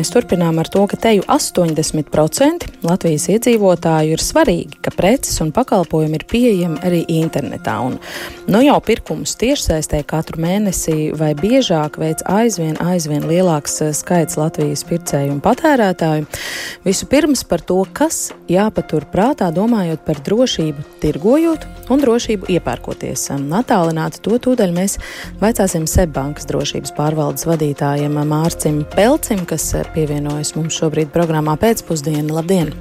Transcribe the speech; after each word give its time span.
Mēs 0.00 0.14
turpinām 0.14 0.56
ar 0.56 0.64
to, 0.72 0.80
ka 0.88 0.96
teju 0.96 1.26
80% 1.28 2.64
Latvijas 2.88 3.26
iedzīvotāju 3.34 4.14
ir 4.14 4.22
svarīgi, 4.24 4.78
ka 4.80 4.88
preces 4.96 5.42
un 5.44 5.50
pakalpojumi 5.52 6.16
ir 6.16 6.22
pieejami 6.30 6.78
arī 6.88 7.02
internetā. 7.18 7.74
Un, 7.84 7.98
nu 8.48 8.62
jau 8.64 8.78
pirkumus 8.80 9.34
tiešsaistē 9.36 10.00
katru 10.08 10.40
mēnesi 10.40 11.10
vai 11.20 11.34
biežāk 11.36 11.98
veids 12.00 12.24
aizvien, 12.24 12.78
aizvien 12.80 13.26
lielāks 13.28 13.76
eh, 13.84 13.90
skaits 13.92 14.38
Latvijas 14.40 14.86
pircēju 14.88 15.34
un 15.34 15.42
patērētāju. 15.44 16.24
Vispirms 16.86 17.44
par 17.44 17.60
to, 17.60 17.82
kas 17.92 18.30
jāpatur 18.48 19.04
prātā, 19.12 19.50
domājot 19.52 20.00
par 20.08 20.24
drošību, 20.24 20.86
tirgojot 21.04 21.68
un 21.92 22.06
drošību 22.06 22.48
iepērkoties. 22.56 23.26
Attālināti 23.60 24.24
to 24.24 24.40
tūdaļ 24.48 24.72
mēs 24.80 24.96
vaicāsim 25.44 25.84
Sebbankas 25.84 26.48
drošības 26.48 26.96
pārvaldes 26.96 27.44
vadītājiem 27.52 28.16
Mārcim 28.32 28.80
Pelcim, 28.96 29.44
kas 29.44 29.68
pievienojas 29.94 30.54
mums 30.56 30.78
šobrīd 30.80 31.12
programmā 31.14 31.58
pēcpusdienā. 31.60 32.30
Labdien! 32.34 32.74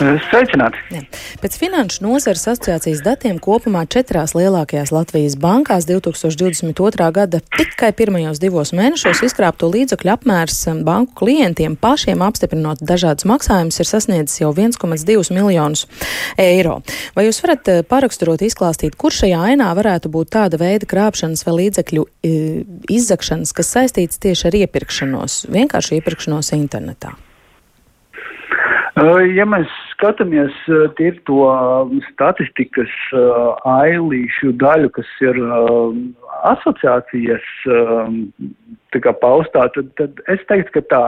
Sveicināti! 0.00 0.80
Jā. 0.94 1.02
Pēc 1.42 1.56
Finanšu 1.60 2.04
nozares 2.06 2.46
asociācijas 2.48 3.02
datiem 3.04 3.36
kopumā 3.42 3.82
četrās 3.90 4.32
lielākajās 4.32 4.92
Latvijas 4.94 5.36
bankās 5.40 5.84
2022. 5.88 7.08
gada 7.12 7.42
tikai 7.58 7.90
pirmajos 7.96 8.40
divos 8.40 8.72
mēnešos 8.76 9.20
izkrāpto 9.28 9.68
līdzekļu 9.68 10.14
apmērs 10.14 10.62
banku 10.86 11.18
klientiem 11.20 11.76
pašiem 11.76 12.24
apstiprinot 12.24 12.80
dažādus 12.80 13.28
maksājumus 13.28 13.80
ir 13.82 13.90
sasniedzis 13.90 14.40
jau 14.40 14.54
1,2 14.56 15.36
miljonus 15.36 15.84
eiro. 16.40 16.80
Vai 17.12 17.28
jūs 17.28 17.42
varat 17.44 17.68
eh, 17.68 17.82
paraksturot, 17.84 18.40
izklāstīt, 18.46 18.96
kur 18.96 19.12
šajā 19.12 19.44
ainā 19.52 19.68
varētu 19.76 20.08
būt 20.12 20.32
tāda 20.32 20.60
veida 20.60 20.88
krāpšanas 20.88 21.44
vai 21.44 21.58
līdzekļu 21.60 22.06
eh, 22.08 22.62
izzakšanas, 22.88 23.52
kas 23.52 23.74
saistīts 23.76 24.22
tieši 24.22 24.48
ar 24.48 24.62
iepirkšanos, 24.64 25.42
vienkārši 25.52 26.00
iepirkšanos 26.00 26.56
internetā? 26.56 27.18
Ja 29.36 29.46
mēs 29.48 29.70
skatāmies 30.00 30.56
tīri 30.96 31.20
to 31.28 31.44
statistikas 32.08 32.92
ailīšu 33.68 34.54
daļu, 34.56 34.88
kas 34.96 35.10
ir 35.20 35.36
asociācijas 36.48 37.46
paustā, 39.20 39.68
tad, 39.76 39.92
tad 40.00 40.24
es 40.32 40.40
teiktu, 40.48 40.80
ka 40.80 40.82
tā, 40.88 41.02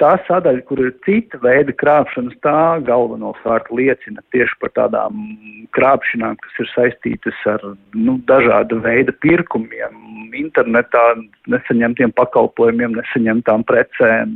tā 0.00 0.14
sadaļa, 0.28 0.62
kur 0.70 0.80
ir 0.86 0.94
cita 1.04 1.40
veida 1.42 1.74
krāpšanas, 1.74 2.38
tā 2.46 2.80
galvenokārt 2.86 3.68
liecina 3.74 4.22
tieši 4.32 4.56
par 4.62 4.72
tādām 4.78 5.26
krāpšanām, 5.74 6.38
kas 6.38 6.62
ir 6.62 6.70
saistītas 6.72 7.44
ar 7.50 7.60
nu, 7.92 8.20
dažādu 8.30 8.78
veidu 8.84 9.12
pirkumiem, 9.20 9.98
internetā, 10.34 11.02
nesaņemtiem 11.50 12.14
pakalpojumiem, 12.14 12.96
nesaņemtām 12.98 13.66
precēm 13.68 14.34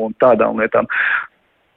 un 0.00 0.16
tādām 0.22 0.60
lietām. 0.60 0.88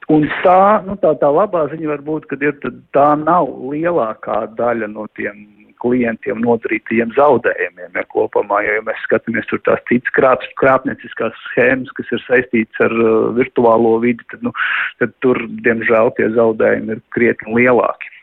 Un 0.10 0.26
tā, 0.42 0.82
nu, 0.88 0.98
tā, 1.00 1.14
tā 1.22 1.30
labā 1.30 1.68
ziņa 1.72 1.90
var 1.94 2.02
būt, 2.06 2.28
ka 2.32 2.38
ir, 2.42 2.56
tā 2.96 3.10
nav 3.22 3.52
lielākā 3.72 4.48
daļa 4.58 4.90
no 4.92 5.06
tiem 5.16 5.46
klientiem 5.82 6.42
nodarītajiem 6.46 7.14
zaudējumiem 7.18 7.98
ja, 7.98 8.06
kopumā. 8.14 8.62
Jo, 8.66 8.78
ja 8.78 8.86
mēs 8.86 9.02
skatāmies 9.08 9.50
tur 9.50 9.62
tās 9.66 9.82
citas 9.90 10.14
krāp, 10.18 10.46
krāpnieciskās 10.62 11.38
schēmas, 11.50 11.94
kas 11.98 12.12
ir 12.14 12.24
saistītas 12.28 12.86
ar 12.86 12.96
uh, 12.98 13.12
virtuālo 13.38 13.98
vidi, 14.04 14.26
tad, 14.34 14.46
nu, 14.46 14.54
tad 15.02 15.14
tur, 15.26 15.42
diemžēl, 15.66 16.14
tie 16.18 16.30
zaudējumi 16.38 16.98
ir 16.98 17.06
krietni 17.16 17.58
lielāki. 17.62 18.14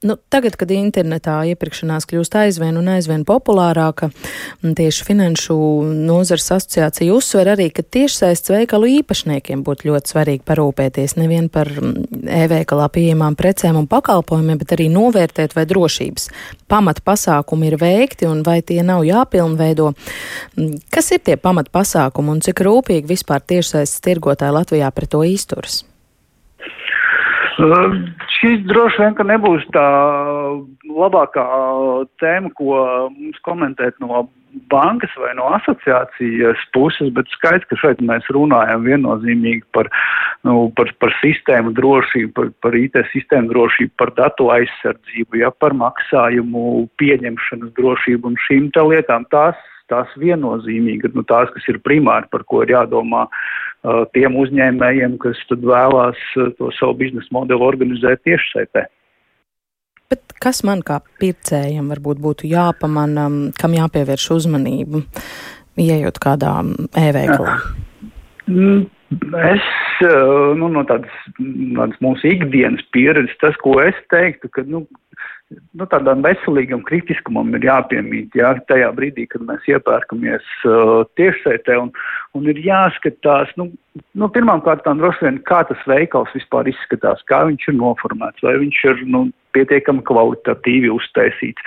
Nu, 0.00 0.14
tagad, 0.32 0.54
kad 0.56 0.70
internetā 0.72 1.34
iepirkšanās 1.50 2.06
kļūst 2.08 2.32
aizvien 2.40 2.78
un 2.80 2.86
aizvien 2.88 3.20
populārāka, 3.28 4.06
tieši 4.64 5.04
Finanšu 5.04 5.56
nozars 6.08 6.46
asociācija 6.56 7.12
uzsver 7.12 7.50
arī, 7.52 7.66
ka 7.68 7.84
tiešsaistes 7.84 8.54
veikalu 8.54 8.88
īpašniekiem 8.94 9.60
būtu 9.66 9.90
ļoti 9.90 10.14
svarīgi 10.14 10.46
parūpēties 10.48 11.18
nevien 11.20 11.50
par 11.52 11.68
e-veikalā 11.68 12.86
pieejamām 12.94 13.36
precēm 13.36 13.76
un 13.82 13.90
pakalpojumiem, 13.92 14.62
bet 14.62 14.72
arī 14.78 14.88
novērtēt, 14.94 15.52
vai 15.58 15.66
drošības 15.68 16.30
pamata 16.72 17.04
pasākumi 17.04 17.68
ir 17.68 17.76
veikti 17.84 18.30
un 18.30 18.40
vai 18.46 18.62
tie 18.64 18.80
nav 18.80 19.04
jāpilnveido. 19.04 19.92
Kas 20.88 21.12
ir 21.12 21.20
tie 21.28 21.36
pamata 21.36 21.76
pasākumi 21.76 22.38
un 22.38 22.40
cik 22.48 22.64
rūpīgi 22.64 23.12
vispār 23.12 23.44
tiešsaistes 23.44 24.00
tirgotāji 24.08 24.56
Latvijā 24.62 24.88
pret 24.96 25.12
to 25.12 25.26
izturas? 25.28 25.82
Šis 28.40 28.60
droši 28.68 29.02
vien 29.02 29.30
nebūs 29.30 29.64
tā 29.74 29.86
labākā 30.88 31.46
tēma, 32.22 32.52
ko 32.56 32.76
mums 33.12 33.40
komentēt 33.46 33.98
no 34.00 34.26
bankas 34.72 35.12
vai 35.20 35.30
no 35.38 35.46
asociācijas 35.54 36.62
puses, 36.74 37.12
bet 37.14 37.28
skaidrs, 37.34 37.68
ka 37.70 37.78
šeit 37.78 38.02
mēs 38.02 38.26
runājam 38.34 38.86
viennozīmīgi 38.88 39.62
par, 39.76 39.90
nu, 40.48 40.70
par, 40.76 40.90
par 41.02 41.14
sistēmu 41.20 41.74
drošību, 41.76 42.32
par, 42.34 42.50
par 42.64 42.78
IT 42.78 42.98
sistēmu 43.12 43.52
drošību, 43.52 43.94
par 44.00 44.14
datu 44.18 44.50
aizsardzību, 44.54 45.42
ja, 45.44 45.52
par 45.62 45.76
maksājumu 45.78 46.88
pieņemšanas 47.02 47.74
drošību 47.78 48.32
un 48.32 48.40
šīm 48.48 48.70
lietām. 48.90 49.28
Tās, 49.30 49.58
tās 49.92 50.10
viennozīmīgi 50.18 51.10
ir 51.10 51.18
nu, 51.18 51.26
tās, 51.28 51.52
kas 51.54 51.70
ir 51.70 51.82
primāri, 51.86 52.30
par 52.32 52.46
ko 52.48 52.64
ir 52.64 52.74
jādomā 52.74 53.28
Uh, 53.30 53.69
tiem 54.14 54.36
uzņēmējiem, 54.40 55.18
kas 55.22 55.40
tad 55.48 55.64
vēlās 55.64 56.20
to 56.58 56.70
savu 56.78 56.98
biznesa 57.00 57.32
modeli 57.32 57.64
organizēt 57.64 58.24
tiešsaitē. 58.28 58.86
Bet 60.10 60.34
kas 60.42 60.64
man 60.66 60.82
kā 60.82 60.98
pircējam 61.22 61.92
varbūt 61.92 62.18
būtu 62.22 62.48
jāpamana, 62.50 63.28
kam 63.60 63.76
jāpievērš 63.76 64.24
uzmanību, 64.40 65.04
ieejot 65.78 66.18
kādā 66.22 66.56
e-veikalā? 66.98 67.54
Mm, 68.50 68.88
es 69.52 69.68
nu, 70.58 70.66
no 70.74 70.82
tādas, 70.88 71.14
tādas 71.38 72.00
mūsu 72.02 72.32
ikdienas 72.32 72.82
pieredzes, 72.94 73.36
tas, 73.42 73.54
ko 73.62 73.78
es 73.84 73.96
teiktu, 74.10 74.50
ka 74.50 74.66
nu, 74.66 74.84
nu, 75.50 75.86
tādam 75.90 76.22
veselīgam 76.24 76.82
kritiskumam 76.86 77.50
ir 77.58 77.66
jāpiemīt, 77.66 78.36
jā, 78.38 78.52
tajā 78.70 78.90
brīdī, 78.96 79.26
kad 79.30 79.44
mēs 79.46 79.66
iepērkamies 79.70 80.46
uh, 80.68 81.02
tiešsaitē, 81.18 81.78
un, 81.82 81.90
un 82.38 82.48
ir 82.52 82.60
jāskatās, 82.64 83.52
nu, 83.60 83.70
nu, 84.14 84.30
pirmām 84.32 84.62
kārtām 84.66 85.02
droši 85.02 85.26
vien, 85.26 85.42
kā 85.50 85.62
tas 85.68 85.82
veikals 85.90 86.32
vispār 86.36 86.70
izskatās, 86.70 87.22
kā 87.30 87.42
viņš 87.50 87.70
ir 87.72 87.78
noformēts, 87.80 88.46
vai 88.46 88.56
viņš 88.62 88.82
ir, 88.92 89.04
nu, 89.10 89.26
pietiekami 89.50 90.04
kvalitatīvi 90.06 90.92
uztaisīts, 90.94 91.64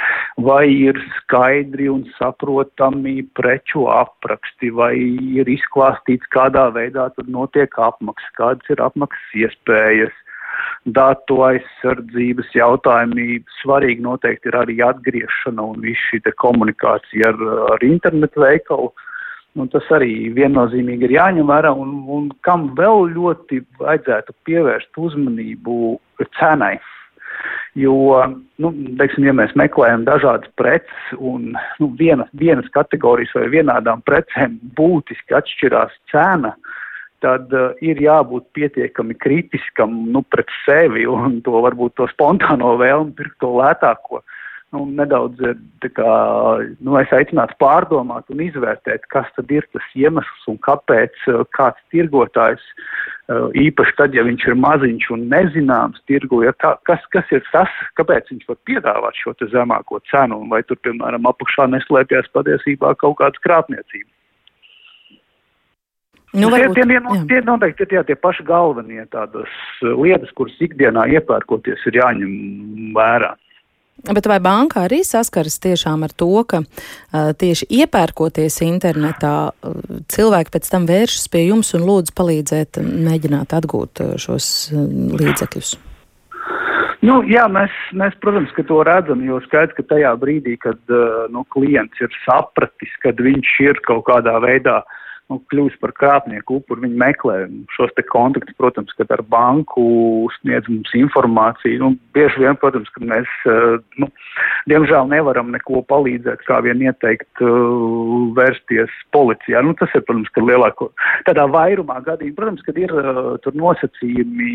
vai 0.48 0.64
ir 0.72 1.00
skaidri 1.18 1.90
un 1.92 2.06
saprotami 2.16 3.18
preču 3.36 3.90
apraksti, 3.92 4.72
vai 4.72 4.94
ir 5.36 5.52
izklāstīts, 5.52 6.30
kādā 6.32 6.70
veidā 6.76 7.10
tad 7.18 7.28
notiek 7.28 7.76
apmaksa, 7.76 8.32
kādas 8.40 8.72
ir 8.72 8.84
apmaksas 8.88 9.40
iespējas, 9.44 10.16
datu 10.86 11.40
aizsardzības 11.46 12.52
jautājumi. 12.56 13.42
Svarīgi 13.62 14.04
noteikti 14.04 14.52
ir 14.52 14.60
arī 14.60 14.78
atgriešana 14.84 15.64
un 15.74 15.82
viss 15.84 16.10
šī 16.12 16.22
komunikācija 16.42 17.32
ar, 17.32 17.44
ar 17.76 17.86
internetu 17.88 18.44
veikalu. 18.44 18.92
Un 19.54 19.70
tas 19.70 19.86
arī 19.94 20.32
viennozīmīgi 20.34 21.06
ir 21.06 21.14
jāņem 21.20 21.52
vērā, 21.52 21.76
un, 21.78 21.92
un 22.10 22.32
kam 22.42 22.72
vēl 22.78 23.12
ļoti 23.14 23.62
vajadzētu 23.78 24.34
pievērst 24.50 24.98
uzmanību 24.98 26.00
cenai. 26.40 26.80
Jo, 27.78 27.94
nu, 28.62 28.70
teiksim, 28.98 29.28
ja 29.28 29.34
mēs 29.34 29.54
meklējam 29.58 30.06
dažādas 30.06 30.50
preces 30.58 31.14
un 31.18 31.54
nu, 31.82 31.90
vienas, 32.00 32.30
vienas 32.38 32.66
kategorijas 32.74 33.34
vai 33.38 33.48
vienādām 33.54 34.02
precēm 34.06 34.60
būtiski 34.78 35.38
atšķirās 35.38 35.96
cena, 36.14 36.54
uh, 36.54 36.83
tad 37.24 37.54
uh, 37.56 37.72
ir 37.84 38.02
jābūt 38.04 38.50
pietiekami 38.58 39.16
kritiskam 39.24 39.96
nu, 40.14 40.24
pret 40.34 40.52
sevi 40.66 41.08
un 41.10 41.40
to 41.46 41.64
varbūt 41.64 41.98
to 42.00 42.08
spontāno 42.12 42.76
vēlmi 42.82 43.16
pirkt 43.18 43.40
to 43.44 43.54
lētāko. 43.58 44.24
Nu, 44.74 44.88
nedaudz 44.90 45.38
eh, 45.46 45.58
kā, 45.94 46.14
nu, 46.82 46.96
es 46.98 47.12
aicinātu 47.14 47.54
pārdomāt 47.62 48.32
un 48.34 48.42
izvērtēt, 48.42 49.06
kas 49.14 49.28
tad 49.36 49.52
ir 49.54 49.68
tas 49.70 49.86
iemesls 49.94 50.48
un 50.50 50.58
kāpēc 50.66 51.28
uh, 51.30 51.44
kāds 51.54 51.84
tirgotājs, 51.94 52.64
īpaši 53.56 53.94
tad, 53.96 54.16
ja 54.18 54.26
viņš 54.28 54.48
ir 54.50 54.58
maziņš 54.60 55.06
un 55.16 55.22
nezināms 55.32 56.02
tirgu, 56.10 56.42
ja, 56.44 56.52
kā, 56.60 56.74
kas, 56.90 57.06
kas 57.14 57.30
ir 57.32 57.46
tas, 57.54 57.72
kāpēc 57.96 58.28
viņš 58.34 58.50
var 58.50 58.58
piedāvāt 58.68 59.22
šo 59.22 59.32
zemāko 59.54 60.02
cenu 60.12 60.42
vai 60.52 60.60
tur, 60.68 60.82
piemēram, 60.84 61.30
apakšā 61.30 61.70
neslēpjas 61.72 62.28
patiesībā 62.36 62.98
kaut 63.00 63.22
kāda 63.22 63.46
krāpniecība. 63.46 64.10
Nu, 66.34 66.50
varbūt, 66.50 66.80
tie, 66.80 66.86
tie, 66.90 67.18
tie 67.30 67.40
noteikti 67.46 67.86
ir 67.86 67.90
tie, 67.92 68.02
tie 68.08 68.16
paši 68.18 68.44
galvenie 68.48 69.04
tādas 69.14 69.52
uh, 69.86 69.94
lietas, 69.94 70.32
kuras 70.34 70.56
ikdienā 70.66 71.06
iepērkoties 71.20 71.86
ir 71.92 72.00
jāņem 72.00 72.32
vērā. 72.96 73.36
Bet 74.04 74.26
vai 74.28 74.40
bankā 74.42 74.88
arī 74.88 75.04
saskaras 75.06 75.60
tiešām 75.62 76.02
ar 76.08 76.16
to, 76.18 76.32
ka 76.50 76.64
uh, 76.66 77.30
tieši 77.38 77.68
iepērkoties 77.84 78.58
internetā, 78.66 79.36
uh, 79.54 80.00
cilvēki 80.10 80.56
pēc 80.56 80.72
tam 80.74 80.88
vēršas 80.90 81.30
pie 81.30 81.46
jums 81.52 81.70
un 81.78 81.86
lūdz 81.86 82.16
palīdzēt, 82.18 82.82
mēģināt 82.82 83.54
atgūt 83.54 84.02
uh, 84.02 84.16
šos 84.18 84.50
uh, 84.74 84.90
līdzekļus? 85.22 85.76
Nu, 87.06 87.20
jā, 87.30 87.46
mēs, 87.52 87.78
mēs, 87.94 88.18
protams, 88.24 88.50
to 88.58 88.82
redzam, 88.88 89.22
jo 89.28 89.38
skaidrs, 89.46 89.78
ka 89.78 89.86
tajā 89.86 90.16
brīdī, 90.18 90.58
kad 90.58 90.82
uh, 90.90 91.30
nu, 91.30 91.46
klients 91.54 92.02
ir 92.02 92.10
sapratis, 92.26 92.98
kad 93.06 93.22
viņš 93.22 93.56
ir 93.70 93.86
kaut 93.86 94.08
kādā 94.10 94.40
veidā 94.42 94.80
uh, 94.82 95.00
nu, 95.32 95.40
kļūst 95.52 95.80
par 95.82 95.94
krāpnieku 95.98 96.60
upuru. 96.60 96.84
Viņi 96.84 97.00
meklē 97.00 97.36
šos 97.76 97.94
te 97.98 98.04
kontaktus, 98.08 98.56
protams, 98.60 98.94
kad 98.98 99.12
ar 99.16 99.24
banku 99.32 99.86
sniedz 100.40 100.70
mums 100.72 100.92
informāciju. 100.98 101.80
Nu, 101.82 101.92
bieži 102.16 102.44
vien, 102.44 102.58
protams, 102.60 102.92
ka 102.96 103.04
mēs, 103.08 103.30
uh, 103.50 103.78
nu, 104.02 104.10
diemžēl 104.72 105.10
nevaram 105.12 105.52
neko 105.56 105.84
palīdzēt, 105.90 106.44
kā 106.50 106.60
vien 106.66 106.84
ieteikt 106.84 107.44
uh, 107.46 108.34
vērsties 108.38 108.94
policijā. 109.16 109.64
Nu, 109.66 109.76
tas 109.80 109.94
ir, 109.96 110.06
protams, 110.08 110.32
ka 110.36 110.44
lielāko, 110.44 110.92
tādā 111.30 111.48
vairumā 111.52 112.02
gadījumā, 112.06 112.38
protams, 112.40 112.68
kad 112.68 112.80
ir 112.82 112.94
uh, 112.98 113.36
tur 113.46 113.58
nosacījumi 113.58 114.54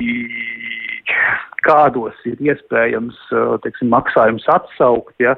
kādos 1.66 2.16
ir 2.28 2.38
iespējams 2.44 3.16
teiksim, 3.64 3.90
maksājums 3.92 4.46
atsaukt. 4.52 5.14
Ja? 5.22 5.34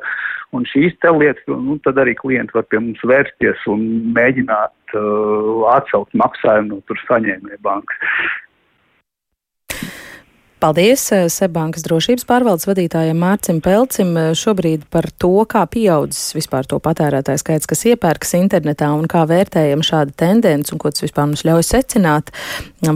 Un 0.55 0.67
šīs 0.67 0.97
lietas, 1.07 1.43
nu, 1.47 1.79
tad 1.85 1.99
arī 2.03 2.17
klienti 2.19 2.57
var 2.57 2.67
pie 2.71 2.81
mums 2.83 3.03
vērsties 3.07 3.63
un 3.71 3.85
mēģināt 4.17 4.75
uh, 4.99 5.67
atsaukt 5.75 6.17
maksājumu 6.19 6.81
no 6.81 7.01
saņēmēja 7.09 7.61
bankas. 7.65 8.15
Paldies 10.61 11.07
eh, 11.17 11.25
Sebankas 11.33 11.87
drošības 11.87 12.27
pārvaldes 12.29 12.67
vadītājiem 12.69 13.17
Mārcim 13.17 13.63
Pelcim 13.65 14.11
eh, 14.21 14.27
šobrīd 14.37 14.85
par 14.93 15.09
to, 15.17 15.33
kā 15.49 15.63
pieaudzis 15.73 16.35
vispār 16.37 16.69
to 16.69 16.77
patērētāju 16.85 17.41
skaits, 17.41 17.69
kas 17.71 17.87
iepērkas 17.89 18.37
internetā 18.37 18.91
un 18.93 19.09
kā 19.09 19.25
vērtējam 19.31 19.81
šādu 19.87 20.13
tendenci 20.21 20.77
un 20.77 20.83
ko 20.83 20.93
tas 20.93 21.07
vispār 21.07 21.31
mums 21.31 21.47
ļauj 21.49 21.65
secināt 21.65 22.35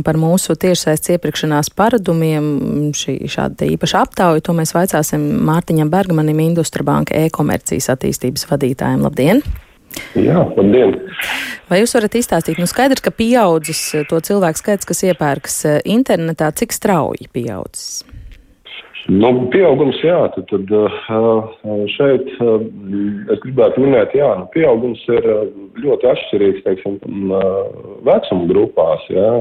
par 0.04 0.20
mūsu 0.20 0.58
tiešsaistes 0.60 1.16
iepirkšanās 1.16 1.72
paradumiem. 1.72 2.92
Šī 2.92 3.22
šāda 3.32 3.72
īpaša 3.72 4.04
aptauja, 4.04 4.44
to 4.44 4.52
mēs 4.56 4.76
vaicāsim 4.76 5.24
Mārtiņam 5.48 5.92
Bergmanim, 5.92 6.44
Industra 6.44 6.84
banka 6.84 7.16
e-komercijas 7.16 7.88
attīstības 7.96 8.44
vadītājiem. 8.52 9.08
Labdien! 9.08 9.40
Jā, 10.14 10.44
labdien! 10.54 10.94
Vai 11.70 11.80
jūs 11.80 11.94
varat 11.96 12.16
izstāstīt, 12.18 12.58
nu 12.60 12.68
skaidrs, 12.70 13.02
ka 13.04 13.12
pieaudzis 13.14 13.80
eh, 13.96 14.04
to 14.08 14.20
cilvēku 14.22 14.60
skaits, 14.60 14.88
kas 14.88 15.04
iepērks 15.08 15.56
eh, 15.68 15.78
internetā, 15.90 16.50
cik 16.54 16.74
strauji 16.76 17.30
pieaudzis? 17.34 18.04
Nu, 19.04 19.30
pieaugums, 19.52 19.98
jā, 20.04 20.16
tad, 20.36 20.46
tad 20.48 20.70
eh, 20.78 21.80
šeit 21.92 22.30
es 22.34 23.42
gribētu 23.42 23.84
minēt, 23.84 24.14
jā, 24.16 24.30
nu, 24.40 24.46
pieaugums 24.54 25.02
ir 25.12 25.26
ļoti 25.84 26.10
atšķirīgs, 26.12 26.62
teiksim, 26.68 27.00
vecuma 28.06 28.48
grupās, 28.52 29.04
jā. 29.12 29.32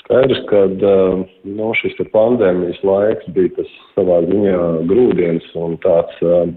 Skaidrs, 0.00 0.42
ka 0.46 0.64
nu, 0.70 1.70
šis 1.80 1.98
pandēmijas 2.14 2.78
laiks 2.86 3.30
bija 3.34 3.56
tas 3.58 3.70
savā 3.96 4.20
ziņā 4.30 4.58
grūdienis 4.90 5.54
un 5.58 5.78
tāds 5.82 6.22
Uh, 6.22 6.50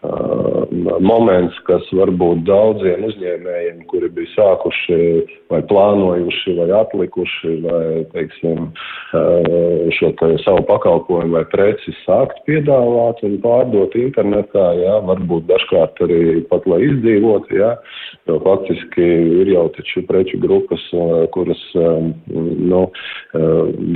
moments, 0.00 1.56
kas 1.66 1.84
varbūt 1.92 2.44
daudziem 2.48 3.02
uzņēmējiem, 3.04 3.82
kuri 3.90 4.08
bija 4.16 4.30
sākuši 4.32 4.96
vai 5.52 5.60
plānojuši 5.68 6.54
vai 6.56 6.68
atlikuši 6.78 7.56
vai, 7.66 7.82
teiksim, 8.14 8.70
šo 9.98 10.12
te 10.20 10.30
savu 10.44 10.64
pakalpojumu 10.70 11.36
vai 11.36 11.44
preci 11.52 11.92
sākt 12.04 12.40
piedāvāt 12.48 13.20
un 13.28 13.36
pārdot 13.44 13.96
internetā, 14.00 14.70
jā, 14.80 14.96
varbūt 15.10 15.48
dažkārt 15.50 16.00
arī 16.06 16.40
pat 16.48 16.64
lai 16.70 16.80
izdzīvot, 16.88 17.52
jā, 17.52 17.74
jo 18.30 18.40
faktiski 18.46 19.10
ir 19.42 19.52
jau 19.52 19.68
taču 19.76 20.06
preču 20.08 20.40
grupas, 20.40 20.86
kuras, 21.36 21.60
nu, 21.76 22.86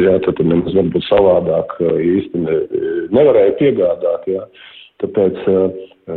jā, 0.04 0.20
tad 0.28 0.44
nemaz 0.44 0.76
varbūt 0.76 1.08
savādāk 1.08 1.78
īsti 1.80 2.44
nevarēja 3.14 3.58
piegādāt, 3.62 4.32
jā. 4.36 4.44
Tāpēc 5.04 5.40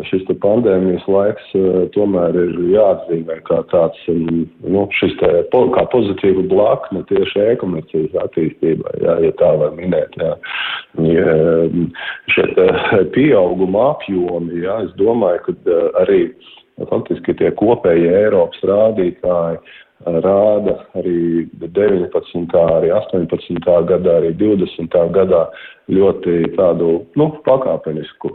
šis 0.08 0.26
pandēmijas 0.44 1.06
laiks 1.12 1.54
tomēr 1.96 2.36
ir 2.40 2.58
jāatzīmē 2.74 3.38
kā 3.48 3.62
tāds, 3.72 4.00
nu, 4.08 4.84
šis 4.96 5.16
te, 5.22 5.32
kā 5.52 5.86
pozitīva 5.94 6.44
blakne 6.52 7.04
tieši 7.12 7.46
e-komercijas 7.54 8.18
attīstībai, 8.26 8.98
jā, 9.04 9.18
ja 9.28 9.34
tā 9.40 9.54
var 9.62 9.76
minēt. 9.80 10.18
Jā. 10.20 10.34
Ja, 11.08 11.38
šie 12.34 12.48
pieauguma 13.16 13.92
apjomi, 13.94 14.64
jā, 14.66 14.82
es 14.88 14.94
domāju, 15.00 15.44
ka 15.48 15.82
arī 16.04 16.22
faktiski 16.92 17.36
tie 17.40 17.52
kopējie 17.58 18.12
Eiropas 18.26 18.64
rādītāji 18.68 19.62
rāda 20.06 20.78
arī 21.00 21.48
19. 21.58 22.54
arī 22.54 22.92
18. 22.94 23.58
gadā, 23.90 24.18
arī 24.20 24.34
20. 24.38 24.98
gadā 25.16 25.48
ļoti 25.90 26.54
tādu 26.58 26.92
nu, 27.16 27.30
pakāpenisku 27.48 28.34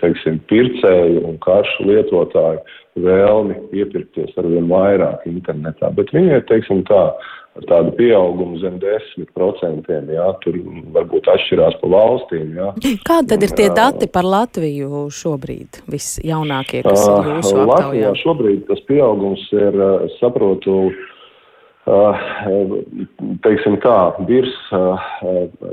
teiksim, 0.00 0.38
pircēju 0.50 1.24
un 1.28 1.38
karšu 1.44 1.88
lietotāju 1.88 2.62
vēlmi 3.04 3.58
iepirkties 3.78 4.36
ar 4.38 4.48
vien 4.48 4.68
vairāk 4.70 5.26
internetā. 5.30 5.90
Bet 5.94 6.12
viņi 6.14 6.38
ir, 6.38 6.46
teiksim 6.48 6.82
tā, 6.88 7.10
tādu 7.66 7.92
pieaugumu 7.98 8.60
zem 8.62 8.78
10%. 8.82 9.90
Jā, 10.14 10.28
tur 10.44 10.58
varbūt 10.94 11.28
atšķirās 11.34 11.78
pa 11.82 11.92
valstīm. 11.92 12.54
Jā. 12.58 12.72
Kādi 13.08 13.32
tad 13.34 13.46
ir 13.46 13.54
tie 13.58 13.68
dati 13.74 14.10
par 14.12 14.28
Latviju 14.28 15.06
šobrīd, 15.14 15.82
visjaunākie, 15.90 16.84
kas 16.86 17.06
ir 17.08 17.30
jūsu 17.34 17.54
aptaujā? 17.56 17.68
Latvijā 17.74 18.16
šobrīd 18.22 18.66
tas 18.70 18.82
pieaugums 18.88 19.46
ir, 19.56 19.80
es 20.06 20.18
saprotu, 20.22 20.78
teiksim 23.44 23.78
tā, 23.84 23.96
virs, 24.28 24.54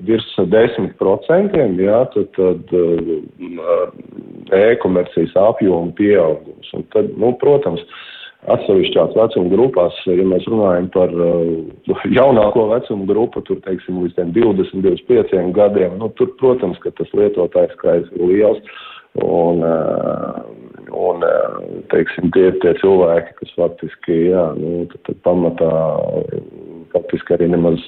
virs 0.07 0.27
10%, 0.39 1.57
jā, 1.83 1.99
tad, 2.13 2.39
tad 2.39 2.75
e-komercijas 4.55 5.35
apjoma 5.39 5.91
pieaugums. 5.97 6.71
Un 6.77 6.85
tad, 6.95 7.11
nu, 7.19 7.33
protams, 7.41 7.83
atsevišķās 8.53 9.15
vecuma 9.17 9.51
grupās, 9.51 9.97
ja 10.09 10.25
mēs 10.27 10.47
runājam 10.49 10.89
par 10.93 11.13
uh, 11.13 12.01
jaunāko 12.17 12.67
vecuma 12.73 13.07
grupu, 13.09 13.43
tur, 13.47 13.61
teiksim, 13.65 14.03
līdz 14.03 14.19
20, 14.35 14.83
25 14.85 15.55
gadiem, 15.55 15.97
nu, 16.01 16.11
tur, 16.19 16.33
protams, 16.41 16.79
ka 16.83 16.93
tas 16.99 17.09
lietotājs 17.17 17.73
skaits 17.79 18.11
ir 18.17 18.27
liels. 18.33 18.75
Un, 19.23 19.61
uh, 19.63 20.41
un 20.91 21.23
uh, 21.23 21.59
teiksim, 21.93 22.27
tie 22.35 22.49
ir 22.49 22.57
tie 22.59 22.73
cilvēki, 22.81 23.37
kas 23.39 23.53
faktiski, 23.55 24.17
jā, 24.33 24.49
nu, 24.59 24.83
tad, 24.91 25.05
tad 25.07 25.21
pamatā 25.23 25.69
faktiski 26.95 27.35
arī 27.35 27.47
nemaz 27.51 27.79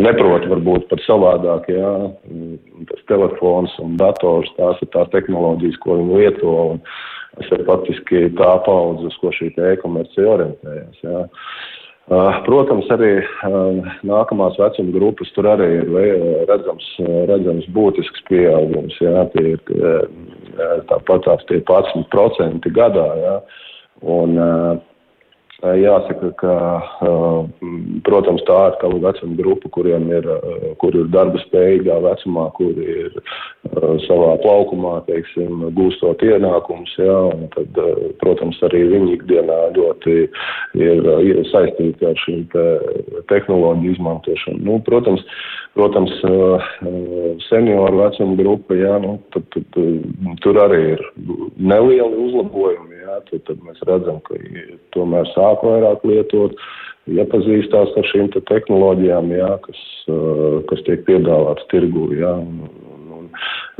neprot 0.00 0.44
varbūt 0.52 0.86
pat 0.92 1.02
savādāk, 1.06 1.68
jā, 1.72 1.94
tas 2.90 3.06
telefons 3.08 3.72
un 3.82 3.96
dators, 4.00 4.52
tās 4.56 4.80
ir 4.84 4.92
tās 4.94 5.08
tehnoloģijas, 5.16 5.80
ko 5.84 5.96
viņi 6.00 6.20
lieto. 6.20 6.54
Un, 6.74 6.84
Tas 7.40 7.52
ir 7.56 7.66
faktiski 7.68 8.24
tā 8.36 8.50
paudze, 8.66 9.08
uz 9.08 9.16
ko 9.22 9.32
šī 9.32 9.52
e-komercija 9.72 10.28
orientējas. 10.36 11.04
Jā. 11.04 11.22
Protams, 12.44 12.88
arī 12.90 13.20
nākamās 14.04 14.58
vecuma 14.58 14.92
grupas 14.96 15.30
tur 15.36 15.46
arī 15.46 15.68
ir 15.78 15.90
redzams, 16.50 16.86
redzams 17.30 17.68
būtisks 17.76 18.24
pieaugums. 18.28 18.96
Jā, 19.00 19.24
tie 19.34 19.54
ir 19.54 19.60
tāpat 20.90 21.24
tās 21.28 21.44
tie 21.48 21.60
11% 21.62 22.72
gadā. 22.76 23.06
Jā. 23.24 23.36
Un, 24.10 24.36
Jāsaka, 25.60 26.30
ka, 26.40 26.52
protams, 28.06 28.40
tā 28.48 28.58
ir 28.70 28.76
tā 28.80 28.88
vecuma 28.88 29.36
grupa, 29.36 29.68
kuriem 29.76 30.06
ir, 30.08 30.24
kur 30.80 30.94
ir 30.96 31.10
darba 31.12 31.36
spējīgā 31.42 31.98
vecumā, 32.00 32.46
kuri 32.56 32.86
ir 33.04 33.18
savā 34.06 34.38
plaukumā, 34.40 34.94
teiksim, 35.04 35.66
gūstot 35.76 36.24
ienākumus, 36.24 36.94
jā, 36.96 37.18
un 37.34 37.50
tad, 37.52 37.76
protams, 38.22 38.56
arī 38.70 38.86
viņi 38.94 39.18
ikdienā 39.18 39.58
ļoti 39.76 40.16
ir, 40.80 41.10
ir 41.28 41.42
saistīti 41.52 42.08
ar 42.08 42.16
šīm 42.24 42.46
te 42.54 42.64
tehnoloģiju 43.28 43.98
izmantošanu. 43.98 44.64
Nu, 44.64 44.78
protams, 44.86 45.26
protams, 45.76 46.14
senioru 47.50 48.00
vecuma 48.00 48.38
grupa, 48.40 48.80
jā, 48.80 48.96
nu, 49.04 49.18
tad, 49.36 49.44
tad, 49.52 49.82
tur 50.40 50.62
arī 50.64 50.80
ir 50.94 51.04
nelieli 51.60 52.24
uzlabojumi, 52.30 52.89
tad, 53.28 53.44
tad 53.48 53.64
mēs 53.66 53.82
redzam, 53.88 54.20
ka 54.26 54.38
tomēr 54.96 55.28
sāk 55.34 55.64
vairāk 55.66 56.04
lietot, 56.08 56.56
iepazīstās 57.10 57.96
ar 57.96 58.08
šīm 58.12 58.30
te 58.34 58.42
tehnoloģijām, 58.50 59.32
jā, 59.34 59.50
kas, 59.66 59.80
eh, 60.08 60.60
kas 60.70 60.86
tiek 60.86 61.04
piedāvāts 61.08 61.66
tirgū. 61.72 62.10
Jā, 62.18 62.34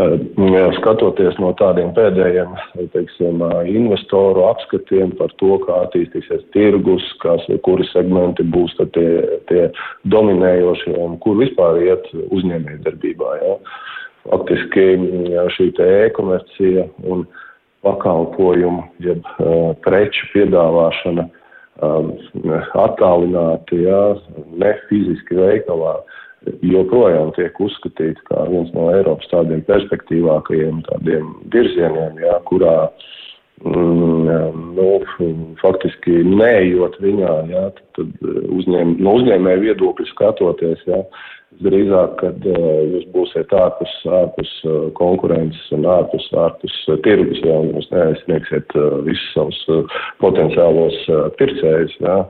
jā, 0.01 0.65
skatoties 0.79 1.39
no 1.43 1.51
tādiem 1.59 1.93
pēdējiem 1.97 2.55
teiksim, 2.95 3.43
investoru 3.69 4.47
apskatiem 4.49 5.13
par 5.19 5.33
to, 5.43 5.59
kā 5.65 5.83
attīstīsies 5.87 6.47
tirgus, 6.55 7.05
kas, 7.25 7.45
kuri 7.67 7.87
segmenti 7.91 8.47
būs 8.47 8.77
tie, 8.95 9.11
tie 9.51 9.69
dominējošie 10.13 10.97
un 10.99 11.19
kur 11.25 11.41
vispār 11.43 11.83
iet 11.85 12.09
uzņēmējdarbībā. 12.31 13.37
Jā. 13.43 13.57
Faktiski 14.31 14.87
šī 15.57 15.71
e-komercija 15.81 16.89
un 17.09 17.25
pakalpojumu, 17.87 18.85
jeb 19.05 19.27
uh, 19.39 19.73
preču 19.85 20.29
piedāvāšana 20.35 21.27
um, 21.85 22.11
attālināti, 22.79 23.85
jā, 23.87 24.03
ne 24.61 24.75
fiziski 24.89 25.39
veikalā, 25.39 25.99
joprojām 26.65 27.33
tiek 27.37 27.57
uzskatīti 27.61 28.23
kā 28.31 28.47
viens 28.49 28.71
no 28.77 28.89
Eiropas 28.95 29.29
tādiem 29.33 29.63
perspektīvākajiem 29.69 30.85
tādiem 30.89 31.35
virzieniem, 31.53 32.21
jā, 32.23 32.39
kurā 32.49 32.77
mm, 33.65 34.63
nu, 34.79 34.89
faktiski 35.61 36.23
neejot 36.25 36.97
viņā, 37.05 37.35
jā, 37.53 37.67
tad, 37.99 38.15
uzņēm, 38.61 38.97
no 39.05 39.19
uzņēmēju 39.21 39.67
viedokļa 39.67 40.09
skatoties, 40.15 40.87
jā, 40.89 41.03
drīzāk, 41.59 42.15
kad 42.21 42.47
uh, 42.47 42.67
jūs 42.93 43.07
būsiet 43.15 43.53
ārpus, 43.57 43.93
ārpus 44.21 44.53
uh, 44.69 44.89
konkurences 44.99 45.73
un 45.75 45.87
ārpus, 45.91 46.29
ārpus 46.39 46.77
uh, 46.89 46.99
tirgus, 47.05 47.43
ja 47.45 47.59
jūs 47.67 47.91
neaizsniegsiet 47.93 48.77
visus 49.07 49.35
savus 49.35 49.61
potenciālos 50.23 50.97
pircējus. 51.41 51.97
Ja. 52.05 52.23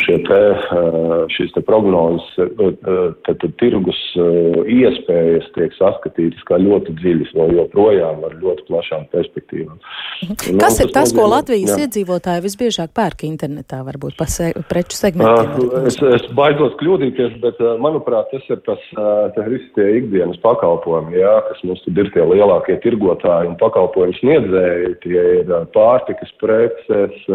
Šie 0.00 0.16
te, 0.24 0.40
uh, 0.56 1.26
šīs 1.28 1.52
te 1.52 1.60
prognozes, 1.64 2.24
tad, 2.56 2.86
tad 3.28 3.42
tirgus 3.60 3.98
iespējas 4.16 5.50
tiek 5.52 5.74
saskatītas 5.76 6.46
kā 6.48 6.56
ļoti 6.62 6.94
dziļas, 6.96 7.34
vēl 7.36 7.52
joprojām 7.58 8.22
ar 8.24 8.36
ļoti 8.40 8.64
plašām 8.70 9.04
perspektīvām. 9.12 9.76
Mhm. 10.24 10.56
Kas 10.62 10.78
nu, 10.80 10.86
ir 10.86 10.94
tas, 10.94 11.12
ko 11.12 11.26
Latvijas 11.28 11.74
jā. 11.74 11.84
iedzīvotāji 11.84 12.44
visbiežāk 12.46 12.94
pērk 12.96 13.26
internetā, 13.28 13.82
varbūt 13.84 14.16
pa 14.16 14.26
se, 14.32 14.52
preču 14.70 14.96
segmentiem? 14.96 15.68
Es, 15.90 16.00
es 16.00 16.24
baidos 16.36 16.72
kļūdīties, 16.80 17.36
bet, 17.44 17.60
manuprāt, 17.84 18.32
tas 18.32 18.48
ir 18.48 18.64
tas, 18.64 18.80
tas 18.96 19.50
visi 19.52 19.68
tie 19.76 19.90
ikdienas 20.00 20.40
pakalpojumi, 20.44 21.18
jā, 21.20 21.34
kas 21.50 21.60
mums 21.68 21.84
tad 21.84 22.00
ir 22.00 22.10
tie 22.16 22.24
lielākie 22.32 22.78
tirgotāji 22.84 23.52
un 23.52 23.60
pakalpojumu 23.60 24.16
sniedzēji. 24.22 24.94
Tie 25.04 25.20
ir 25.42 25.52
pārtikas 25.76 26.32
preces, 26.40 27.28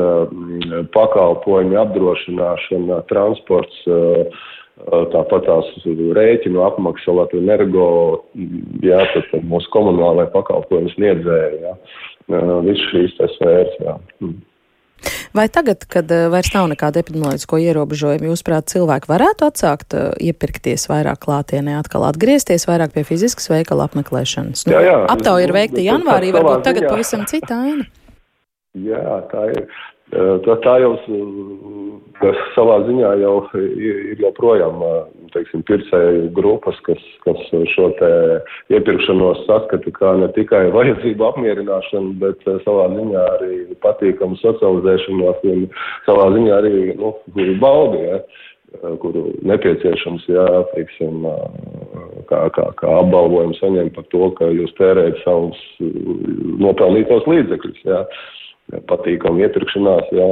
pakalpojumi, 0.95 1.77
apdrošināšana, 1.77 1.98
transports. 3.11 3.83
Tāpat 4.79 5.43
tās 5.43 5.71
rēķinu 6.15 6.61
apmaksa 6.63 7.11
Latvijas 7.11 7.43
energo, 7.43 7.87
jā, 8.79 9.01
tad 9.11 9.43
mūsu 9.43 9.67
komunālajā 9.73 10.31
pakalpojumu 10.31 10.93
sniedzēja, 10.93 11.49
jā. 11.65 11.73
Viss 12.63 12.85
šīs 12.93 13.17
tas 13.17 13.33
sfēras, 13.35 13.75
jā. 13.83 13.97
Mm. 14.23 14.37
Vai 15.33 15.45
tagad, 15.49 15.83
kad 15.87 16.11
eh, 16.11 16.25
vairs 16.31 16.49
nav 16.55 16.67
nekāda 16.71 17.03
epidemioloģisko 17.03 17.59
ierobežojuma, 17.61 18.31
jūsuprāt, 18.31 18.69
cilvēki 18.71 19.11
varētu 19.11 19.45
atsākt 19.47 19.95
iepirkties 20.25 20.87
vairāk 20.89 21.21
klātienē, 21.25 21.77
atkal 21.79 22.07
atgriezties 22.07 22.65
vairāk 22.69 22.95
pie 22.95 23.05
fiziskas 23.07 23.49
veikala 23.51 23.87
apmeklēšanas? 23.89 24.65
Nu, 24.67 24.75
jā, 24.75 24.81
jā. 24.87 24.97
Aptauja 25.13 25.47
ir 25.47 25.55
veikta 25.55 25.83
janvārī, 25.85 26.33
varbūt 26.35 26.65
tagad 26.65 26.85
ziņā. 26.85 26.91
pavisam 26.95 27.25
cita 27.29 27.61
aina. 27.67 27.87
Jā, 28.89 29.01
tā 29.31 29.47
ir. 29.49 29.63
Tā, 30.09 30.55
tā 30.63 30.73
jau 30.81 30.95
savā 32.55 32.79
ziņā 32.87 33.11
jau 33.21 33.33
ir 33.53 34.17
joprojām 34.23 34.81
teiksim, 35.33 35.61
pircēju 35.67 36.31
grupas, 36.33 36.79
kas, 36.87 37.01
kas 37.21 37.43
šo 37.75 37.91
iepirkšanos 38.73 39.43
saskata 39.45 39.93
kā 39.93 40.15
ne 40.17 40.31
tikai 40.33 40.65
vajadzību 40.77 41.27
apmierināšanu, 41.29 42.15
bet 42.23 42.41
savā 42.65 42.87
ziņā 42.95 43.25
arī 43.35 43.59
patīkamu 43.85 44.39
socializēšanos 44.41 45.45
un 45.51 45.67
savā 46.07 46.31
ziņā 46.37 46.57
arī 46.57 46.77
nu, 46.97 47.13
baudi. 47.61 48.05
Ja 48.07 48.23
kuru 49.01 49.31
nepieciešams, 49.49 50.27
jā, 50.29 50.43
teiksim, 50.75 51.23
kā, 52.29 52.43
kā, 52.53 52.67
kā 52.77 52.91
apbalvojumu 52.99 53.57
saņemt 53.57 53.95
par 53.95 54.05
to, 54.13 54.27
ka 54.37 54.49
jūs 54.53 54.75
tērējat 54.77 55.23
savus 55.23 55.63
nopelnītos 56.61 57.25
līdzekļus. 57.25 57.81
Jā 57.89 58.03
patīkama 58.89 59.45
iepirkšanās, 59.45 60.09
jā, 60.13 60.29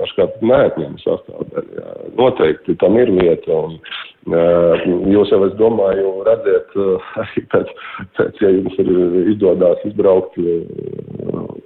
dažkārt 0.00 0.42
neatņem 0.46 0.98
sastāvdaļu. 1.02 1.86
Noteikti 2.18 2.76
tam 2.82 2.98
ir 3.00 3.10
vieta. 3.14 3.60
Un, 3.66 3.78
jūs 4.24 5.32
jau, 5.32 5.40
es 5.44 5.56
domāju, 5.58 6.12
redziet, 6.24 6.70
arī 7.20 7.42
pēc, 7.52 7.72
pēc 8.16 8.38
ja 8.40 8.52
jums 8.54 8.78
ir 8.80 8.92
izdodās 9.34 9.82
izbraukt 9.90 10.38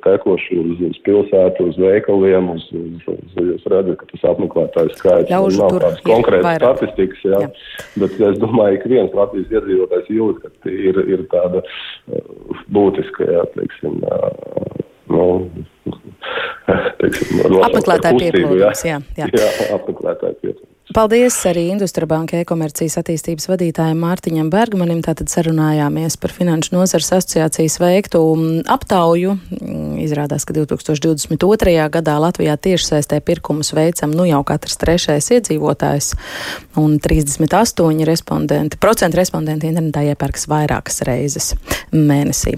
tekoši 0.06 0.58
uz, 0.62 0.80
uz 0.88 0.98
pilsētu, 1.06 1.68
uz 1.70 1.78
veikaliem, 1.82 2.50
uz, 2.54 2.64
uz, 2.72 3.06
uz, 3.12 3.36
jūs 3.36 3.68
redzat, 3.70 3.98
ka 4.00 4.08
tas 4.12 4.26
apmeklētājs 4.32 4.98
skaits 4.98 5.32
Ļaužu 5.32 5.60
nav 5.60 5.78
tāds 5.84 6.02
konkrēts 6.06 6.50
statistikas, 6.62 7.24
jā. 7.26 7.42
jā. 7.44 7.50
Bet 8.02 8.18
es 8.30 8.40
domāju, 8.42 8.80
ka 8.82 8.92
viens 8.94 9.16
Latvijas 9.18 9.54
iedzīvotājs 9.58 10.12
jūt, 10.14 10.42
ka 10.44 10.72
ir, 10.72 11.00
ir 11.14 11.24
tāda 11.34 11.62
būtiska, 12.74 13.28
jā, 13.28 13.46
teiksim, 13.56 14.00
nu, 15.10 15.26
teiksim, 17.00 17.44
apmeklētāju 17.68 18.24
pieplūdums. 18.24 18.84
Jā, 18.88 18.98
jā. 19.18 19.30
jā 19.32 19.52
apmeklētāju 19.78 20.40
pieplūdums. 20.42 20.74
Paldies 20.88 21.34
arī 21.44 21.66
Industrabanka 21.68 22.38
e-komercijas 22.40 22.94
attīstības 23.02 23.44
vadītājiem 23.50 23.98
Mārtiņam 24.00 24.46
Bergmanim. 24.48 25.02
Tātad 25.04 25.28
sarunājāmies 25.28 26.16
par 26.16 26.32
Finanšu 26.32 26.72
nozars 26.78 27.10
asociācijas 27.12 27.76
veiktu 27.82 28.22
aptauju. 28.72 29.34
Izrādās, 30.00 30.46
ka 30.48 30.56
2022. 30.56 31.74
gadā 31.92 32.14
Latvijā 32.24 32.56
tiešsaistē 32.56 33.20
pirkumus 33.20 33.74
veicam 33.76 34.14
nu 34.16 34.24
jau 34.30 34.40
katrs 34.48 34.80
trešais 34.80 35.28
iedzīvotājs 35.36 36.14
un 36.80 36.96
38 37.04 38.08
respondenti, 38.08 38.80
procenti 38.80 39.20
respondenti 39.20 39.68
internetā 39.68 40.06
iepērks 40.08 40.48
vairākas 40.48 41.04
reizes 41.04 41.52
mēnesī. 41.92 42.56